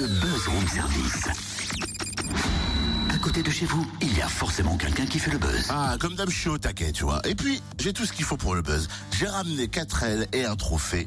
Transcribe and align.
Le 0.00 0.06
buzz 0.06 0.48
room 0.48 0.66
service. 0.66 1.28
À 3.10 3.18
côté 3.18 3.42
de 3.42 3.50
chez 3.50 3.66
vous, 3.66 3.86
il 4.00 4.16
y 4.16 4.22
a 4.22 4.28
forcément 4.28 4.78
quelqu'un 4.78 5.04
qui 5.04 5.18
fait 5.18 5.30
le 5.30 5.36
buzz. 5.36 5.66
Ah, 5.68 5.96
comme 6.00 6.14
d'hab, 6.14 6.30
je 6.30 6.38
suis 6.38 6.48
au 6.48 6.56
taquet, 6.56 6.90
tu 6.92 7.04
vois. 7.04 7.20
Et 7.28 7.34
puis, 7.34 7.60
j'ai 7.78 7.92
tout 7.92 8.06
ce 8.06 8.12
qu'il 8.14 8.24
faut 8.24 8.38
pour 8.38 8.54
le 8.54 8.62
buzz. 8.62 8.88
J'ai 9.18 9.26
ramené 9.26 9.68
4 9.68 10.02
ailes 10.04 10.26
et 10.32 10.46
un 10.46 10.56
trophée. 10.56 11.06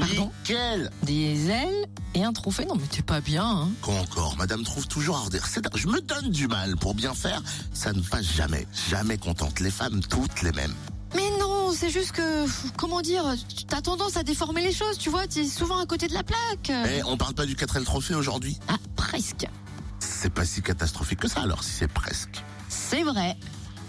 Pardon 0.00 0.32
Nickel 0.48 0.90
Des 1.02 1.50
ailes 1.50 1.86
et 2.14 2.24
un 2.24 2.32
trophée 2.32 2.64
Non 2.64 2.76
mais 2.76 2.86
t'es 2.86 3.02
pas 3.02 3.20
bien. 3.20 3.44
Hein. 3.46 3.68
Quoi 3.82 3.94
encore 3.96 4.34
Madame 4.38 4.62
trouve 4.62 4.86
toujours 4.88 5.16
à 5.18 5.20
redire. 5.20 5.46
C'est- 5.46 5.60
Je 5.74 5.86
me 5.88 6.00
donne 6.00 6.30
du 6.30 6.48
mal 6.48 6.76
pour 6.76 6.94
bien 6.94 7.12
faire. 7.12 7.42
Ça 7.74 7.92
ne 7.92 8.00
passe 8.00 8.24
jamais. 8.34 8.66
Jamais 8.88 9.18
contente. 9.18 9.60
Les 9.60 9.70
femmes, 9.70 10.00
toutes 10.00 10.40
les 10.40 10.52
mêmes. 10.52 10.74
C'est 11.78 11.90
juste 11.90 12.12
que, 12.12 12.46
comment 12.78 13.02
dire, 13.02 13.22
t'as 13.68 13.82
tendance 13.82 14.16
à 14.16 14.22
déformer 14.22 14.62
les 14.62 14.72
choses, 14.72 14.96
tu 14.96 15.10
vois, 15.10 15.26
t'es 15.26 15.44
souvent 15.44 15.78
à 15.78 15.84
côté 15.84 16.08
de 16.08 16.14
la 16.14 16.22
plaque. 16.22 16.70
Eh, 16.70 17.02
on 17.04 17.18
parle 17.18 17.34
pas 17.34 17.44
du 17.44 17.54
4L 17.54 17.84
trophée 17.84 18.14
aujourd'hui 18.14 18.56
Ah, 18.66 18.78
presque. 18.96 19.46
C'est 19.98 20.32
pas 20.32 20.46
si 20.46 20.62
catastrophique 20.62 21.20
que 21.20 21.28
ça 21.28 21.42
alors, 21.42 21.62
si 21.62 21.72
c'est 21.72 21.88
presque. 21.88 22.42
C'est 22.70 23.02
vrai. 23.02 23.36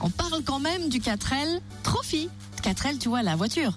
On 0.00 0.10
parle 0.10 0.44
quand 0.44 0.60
même 0.60 0.90
du 0.90 1.00
4L 1.00 1.60
Trophy. 1.82 2.28
4L, 2.62 2.98
tu 2.98 3.08
vois, 3.08 3.22
la 3.24 3.34
voiture. 3.34 3.76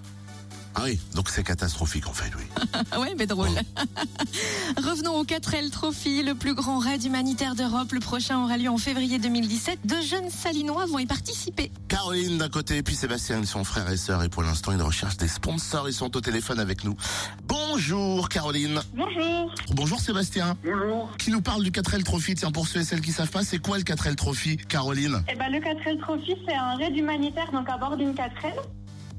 Ah 0.77 0.81
oui, 0.83 0.99
donc 1.13 1.29
c'est 1.29 1.43
catastrophique 1.43 2.07
en 2.07 2.13
fait, 2.13 2.29
oui. 2.37 2.43
Ah 2.91 2.99
ouais, 2.99 3.15
mais 3.17 3.25
drôle. 3.25 3.47
Revenons 4.77 5.15
au 5.15 5.23
4L 5.23 5.69
Trophy, 5.69 6.21
le 6.21 6.35
plus 6.35 6.53
grand 6.53 6.79
raid 6.79 7.01
humanitaire 7.03 7.55
d'Europe. 7.55 7.93
Le 7.93 8.01
prochain 8.01 8.43
aura 8.43 8.57
lieu 8.57 8.69
en 8.69 8.77
février 8.77 9.17
2017. 9.17 9.79
Deux 9.85 10.01
jeunes 10.01 10.29
salinois 10.29 10.85
vont 10.85 10.99
y 10.99 11.05
participer. 11.05 11.71
Caroline 11.87 12.37
d'un 12.37 12.49
côté, 12.49 12.83
puis 12.83 12.93
Sébastien, 12.95 13.39
ils 13.39 13.47
sont 13.47 13.63
frères 13.63 13.89
et 13.89 13.95
sœurs 13.95 14.23
et 14.23 14.29
pour 14.29 14.43
l'instant 14.43 14.73
ils 14.73 14.81
recherchent 14.81 15.17
des 15.17 15.29
sponsors, 15.29 15.87
ils 15.87 15.93
sont 15.93 16.15
au 16.17 16.21
téléphone 16.21 16.59
avec 16.59 16.83
nous. 16.83 16.97
Bonjour 17.45 18.27
Caroline. 18.27 18.81
Bonjour. 18.93 19.55
Bonjour 19.71 19.99
Sébastien. 20.01 20.57
Bonjour. 20.63 21.09
Qui 21.17 21.31
nous 21.31 21.41
parle 21.41 21.63
du 21.63 21.71
4L 21.71 22.03
Trophy? 22.03 22.35
Tiens, 22.35 22.51
pour 22.51 22.67
ceux 22.67 22.81
et 22.81 22.83
celles 22.83 23.01
qui 23.01 23.13
savent 23.13 23.31
pas, 23.31 23.43
c'est 23.43 23.59
quoi 23.59 23.77
le 23.77 23.83
4L 23.83 24.15
Trophy, 24.15 24.57
Caroline? 24.57 25.23
Eh 25.31 25.35
ben, 25.35 25.49
le 25.49 25.59
4L 25.59 25.99
Trophy, 26.01 26.33
c'est 26.45 26.55
un 26.55 26.75
raid 26.75 26.95
humanitaire 26.97 27.49
donc 27.53 27.69
à 27.69 27.77
bord 27.77 27.95
d'une 27.95 28.13
4L. 28.13 28.53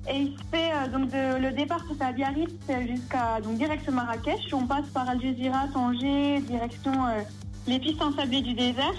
Et 0.08 0.18
il 0.18 0.36
se 0.36 0.42
fait 0.50 0.72
euh, 0.72 0.88
donc 0.88 1.10
de, 1.10 1.42
le 1.42 1.52
départ 1.52 1.84
c'est 1.88 2.04
à 2.04 2.12
Biarritz 2.12 2.52
jusqu'à 2.88 3.40
donc 3.42 3.58
direct 3.58 3.88
Marrakech. 3.88 4.52
On 4.52 4.66
passe 4.66 4.86
par 4.94 5.08
Algeciras, 5.08 5.68
Tanger, 5.72 6.40
direction 6.40 7.06
euh, 7.06 7.22
les 7.66 7.78
pistes 7.78 8.02
ensablées 8.02 8.42
du 8.42 8.54
désert. 8.54 8.94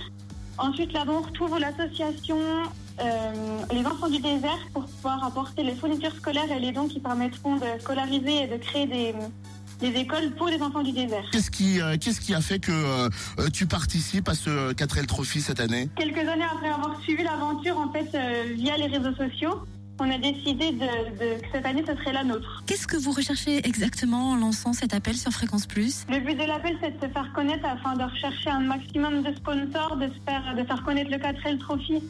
Ensuite 0.58 0.92
là-bas 0.94 1.14
on 1.14 1.22
retrouve 1.22 1.60
l'association 1.60 2.38
euh, 3.00 3.60
Les 3.72 3.86
Enfants 3.86 4.10
du 4.10 4.20
désert 4.20 4.60
pour 4.74 4.86
pouvoir 4.86 5.24
apporter 5.24 5.64
les 5.64 5.76
fournitures 5.76 6.16
scolaires 6.16 6.52
et 6.52 6.60
les 6.60 6.72
dons 6.72 6.88
qui 6.88 7.00
permettront 7.00 7.56
de 7.56 7.68
scolariser 7.80 8.44
et 8.44 8.48
de 8.48 8.58
créer 8.58 8.88
des, 8.88 9.14
des 9.80 10.00
écoles 10.00 10.32
pour 10.32 10.48
les 10.48 10.62
enfants 10.62 10.82
du 10.82 10.92
désert. 10.92 11.24
Qu'est-ce 11.32 11.52
qui, 11.52 11.82
euh, 11.82 11.98
qu'est-ce 12.00 12.22
qui 12.22 12.34
a 12.34 12.42
fait 12.42 12.60
que 12.60 12.72
euh, 12.72 13.50
tu 13.54 13.68
participes 13.68 14.28
à 14.30 14.34
ce 14.34 14.74
4L 14.74 15.06
Trophy 15.06 15.42
cette 15.42 15.60
année? 15.60 15.90
Quelques 15.96 16.18
années 16.18 16.46
après 16.52 16.70
avoir 16.70 17.00
suivi 17.02 17.24
l'aventure 17.24 17.78
en 17.78 17.92
fait 17.92 18.10
euh, 18.16 18.54
via 18.56 18.78
les 18.78 18.88
réseaux 18.88 19.16
sociaux, 19.16 19.62
on 20.00 20.12
a 20.12 20.18
décidé 20.18 20.72
de, 20.72 20.80
de- 20.80 21.42
que 21.42 21.48
cette 21.52 21.66
année 21.66 21.84
ce 21.88 21.96
serait 21.96 22.14
la 22.14 22.24
nôtre. 22.24 22.64
Qu'est-ce 22.66 22.88
que 22.88 22.98
vous 22.98 23.12
recherchez 23.12 23.66
exactement 23.68 24.32
en 24.32 24.36
lançant 24.36 24.74
cet 24.74 24.94
appel 24.94 25.16
sur 25.16 25.32
Fréquence 25.32 25.66
Plus? 25.66 26.06
Le 26.10 26.20
but 26.20 26.36
de 26.36 26.44
l'appel 26.44 26.78
c'est 26.82 26.98
de 27.00 27.06
se 27.06 27.12
faire 27.12 27.32
connaître 27.34 27.66
afin 27.66 27.96
de 27.96 28.04
rechercher 28.04 28.50
un 28.50 28.60
maximum 28.60 29.24
de 29.24 29.34
sponsors, 29.36 29.98
de, 29.98 30.08
se 30.08 30.20
faire, 30.26 30.56
de 30.56 30.64
faire 30.64 30.84
connaître 30.84 31.12
le 31.12 31.18
4L 31.18 31.58
Trophy 31.60 32.02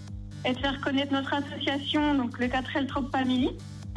et 0.46 0.54
de 0.54 0.58
faire 0.60 0.80
connaître 0.82 1.14
notre 1.14 1.34
association, 1.34 2.16
donc 2.16 2.38
le 2.40 2.48
4L 2.48 2.88
Trop 2.88 3.04
Family. 3.12 3.50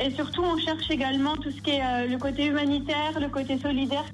Et 0.02 0.10
surtout 0.12 0.42
on 0.42 0.56
cherche 0.56 0.88
également 0.90 1.36
tout 1.36 1.50
ce 1.50 1.60
qui 1.60 1.70
est 1.72 1.82
euh, 1.84 2.06
le 2.06 2.16
côté 2.16 2.46
humanitaire, 2.46 3.20
le 3.20 3.28
côté 3.28 3.58
solidaire 3.58 4.04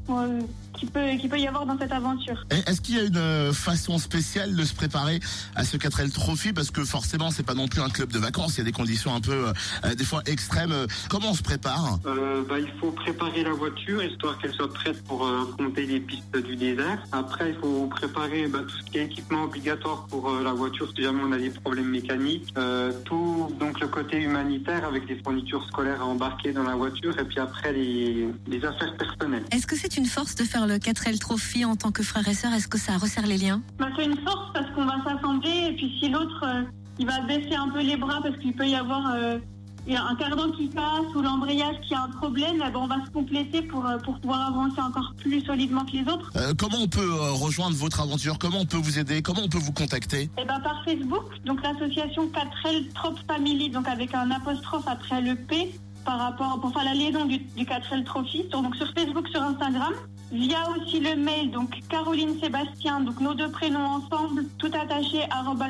qui 0.76 0.86
peut, 0.86 1.38
y 1.38 1.46
avoir 1.46 1.66
dans 1.66 1.78
cette 1.78 1.92
aventure. 1.92 2.46
Et 2.50 2.70
Est-ce 2.70 2.80
qu'il 2.80 2.96
y 2.96 3.00
a 3.00 3.04
une 3.04 3.16
euh, 3.16 3.52
façon 3.52 3.98
spéciale 3.98 4.54
de 4.54 4.64
se 4.64 4.74
préparer 4.74 5.20
à 5.54 5.64
ce 5.64 5.76
4L 5.76 6.12
Trophy? 6.12 6.52
Parce 6.52 6.70
que 6.70 6.84
forcément, 6.84 7.30
c'est 7.30 7.42
pas 7.42 7.54
non 7.54 7.68
plus 7.68 7.80
un 7.80 7.88
club 7.88 8.12
de 8.12 8.18
vacances. 8.18 8.54
Il 8.56 8.58
y 8.58 8.60
a 8.62 8.64
des 8.64 8.72
conditions 8.72 9.14
un 9.14 9.20
peu, 9.20 9.52
euh, 9.84 9.94
des 9.94 10.04
fois 10.04 10.22
extrêmes. 10.26 10.72
Euh, 10.72 10.86
Comment 11.08 11.30
on 11.30 11.34
se 11.34 11.42
prépare? 11.42 11.98
Euh, 12.06 12.42
bah, 12.48 12.58
il 12.58 12.70
faut 12.80 12.90
préparer 12.90 13.42
la 13.42 13.52
voiture 13.52 14.02
histoire 14.02 14.38
qu'elle 14.38 14.52
soit 14.52 14.72
prête 14.72 15.02
pour 15.04 15.26
euh, 15.26 15.42
affronter 15.42 15.86
les 15.86 16.00
pistes 16.00 16.36
du 16.36 16.56
désert. 16.56 17.02
Après, 17.12 17.50
il 17.50 17.56
faut 17.56 17.86
préparer 17.86 18.46
bah, 18.46 18.60
tout 18.66 18.76
ce 18.76 18.90
qui 18.90 18.98
est 18.98 19.04
équipement 19.04 19.44
obligatoire 19.44 20.06
pour 20.08 20.30
euh, 20.30 20.42
la 20.42 20.52
voiture 20.52 20.90
si 20.94 21.02
jamais 21.02 21.22
on 21.24 21.32
a 21.32 21.38
des 21.38 21.50
problèmes 21.50 21.88
mécaniques. 21.90 22.52
Euh, 22.58 22.92
tout 23.04 23.48
donc 23.58 23.80
le 23.80 23.88
côté 23.88 24.22
humanitaire 24.22 24.84
avec 24.84 25.06
des 25.06 25.16
fournitures 25.22 25.64
scolaires 25.68 26.00
à 26.00 26.04
embarquer 26.06 26.52
dans 26.52 26.62
la 26.62 26.74
voiture 26.74 27.18
et 27.18 27.24
puis 27.24 27.38
après 27.38 27.72
les, 27.72 28.28
les 28.46 28.64
affaires 28.64 28.96
personnelles. 28.96 29.44
Est-ce 29.52 29.66
que 29.66 29.76
c'est 29.76 29.96
une 29.96 30.06
force 30.06 30.34
de 30.34 30.44
faire 30.44 30.65
le 30.66 30.78
4L 30.78 31.18
Trophy 31.18 31.64
en 31.64 31.76
tant 31.76 31.92
que 31.92 32.02
frère 32.02 32.26
et 32.28 32.34
sœur 32.34 32.52
Est-ce 32.52 32.68
que 32.68 32.78
ça 32.78 32.96
resserre 32.98 33.26
les 33.26 33.38
liens? 33.38 33.62
Bah, 33.78 33.86
c'est 33.96 34.04
une 34.04 34.18
force 34.18 34.52
parce 34.52 34.70
qu'on 34.74 34.84
va 34.84 34.96
s'assembler 35.04 35.68
et 35.70 35.72
puis 35.76 35.96
si 36.00 36.08
l'autre 36.08 36.44
euh, 36.44 36.62
il 36.98 37.06
va 37.06 37.20
baisser 37.20 37.54
un 37.54 37.68
peu 37.68 37.82
les 37.82 37.96
bras 37.96 38.20
parce 38.22 38.36
qu'il 38.38 38.54
peut 38.54 38.66
y 38.66 38.74
avoir 38.74 39.12
euh, 39.14 39.38
il 39.86 39.92
y 39.92 39.96
a 39.96 40.04
un 40.04 40.16
cardan 40.16 40.50
qui 40.50 40.66
passe 40.66 41.14
ou 41.14 41.22
l'embrayage 41.22 41.76
qui 41.86 41.94
a 41.94 42.02
un 42.02 42.08
problème, 42.08 42.56
eh 42.56 42.70
ben, 42.70 42.80
on 42.80 42.88
va 42.88 42.96
se 43.04 43.10
compléter 43.10 43.62
pour, 43.62 43.86
euh, 43.86 43.98
pour 43.98 44.18
pouvoir 44.18 44.48
avancer 44.48 44.80
encore 44.80 45.14
plus 45.18 45.40
solidement 45.42 45.84
que 45.84 45.92
les 45.92 46.02
autres. 46.02 46.30
Euh, 46.36 46.52
Comment 46.58 46.78
on 46.80 46.88
peut 46.88 47.08
euh, 47.08 47.32
rejoindre 47.32 47.76
votre 47.76 48.00
aventure? 48.00 48.38
Comment 48.38 48.60
on 48.60 48.66
peut 48.66 48.78
vous 48.78 48.98
aider? 48.98 49.22
Comment 49.22 49.42
on 49.44 49.48
peut 49.48 49.58
vous 49.58 49.72
contacter? 49.72 50.22
Et 50.38 50.44
ben 50.44 50.58
par 50.60 50.82
Facebook, 50.84 51.24
donc 51.44 51.62
l'association 51.62 52.28
4L 52.28 52.92
Trop 52.94 53.14
Family, 53.28 53.70
donc 53.70 53.86
avec 53.86 54.12
un 54.14 54.30
apostrophe 54.32 54.86
après 54.88 55.20
le 55.20 55.36
P 55.36 55.72
par 56.04 56.18
rapport 56.18 56.60
pour 56.60 56.72
faire 56.72 56.84
la 56.84 56.94
liaison 56.94 57.24
du, 57.24 57.38
du 57.38 57.64
4L 57.64 58.04
Trophy, 58.04 58.44
donc 58.50 58.74
sur 58.76 58.92
Facebook, 58.92 59.28
sur 59.28 59.42
Instagram. 59.42 59.92
Via 60.32 60.68
aussi 60.70 61.00
le 61.00 61.16
mail, 61.16 61.50
donc 61.50 61.70
Caroline 61.88 62.38
Sébastien, 62.40 63.00
donc 63.00 63.20
nos 63.20 63.34
deux 63.34 63.50
prénoms 63.50 63.86
ensemble, 63.86 64.44
tout 64.58 64.70
attaché, 64.74 65.26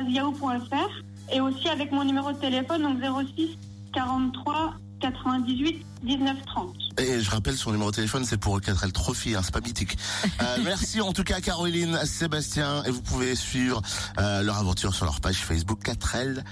yahoo.fr. 0.09 1.03
Et 1.31 1.41
aussi 1.41 1.67
avec 1.69 1.91
mon 1.91 2.03
numéro 2.03 2.31
de 2.31 2.37
téléphone, 2.37 2.83
donc 2.83 3.27
06 3.35 3.57
43 3.93 4.73
98 4.99 5.85
19 6.03 6.37
30. 6.45 6.75
Et 6.99 7.21
je 7.21 7.29
rappelle 7.29 7.55
son 7.55 7.71
numéro 7.71 7.91
de 7.91 7.95
téléphone, 7.95 8.25
c'est 8.25 8.37
pour 8.37 8.55
le 8.55 8.61
4L 8.61 8.91
Trophy, 8.91 9.35
hein, 9.35 9.41
c'est 9.43 9.53
pas 9.53 9.61
mythique. 9.61 9.97
Euh, 10.41 10.57
merci 10.63 11.01
en 11.01 11.13
tout 11.13 11.23
cas 11.23 11.39
Caroline, 11.41 11.99
Sébastien, 12.05 12.83
et 12.83 12.91
vous 12.91 13.01
pouvez 13.01 13.35
suivre 13.35 13.81
euh, 14.19 14.43
leur 14.43 14.57
aventure 14.57 14.93
sur 14.93 15.05
leur 15.05 15.19
page 15.19 15.37
Facebook 15.37 15.83
4L 15.83 16.43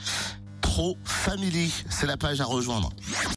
Pro 0.62 0.98
Family. 1.04 1.72
C'est 1.90 2.08
la 2.08 2.18
page 2.18 2.42
à 2.42 2.46
rejoindre. 2.46 2.92